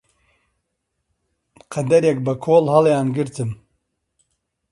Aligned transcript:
قەدەرێک 1.73 2.17
بە 2.25 2.33
کۆڵ 2.43 2.65
هەڵیانگرتم 2.73 3.51